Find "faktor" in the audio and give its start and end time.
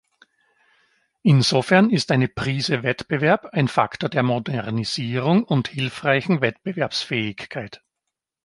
3.67-4.09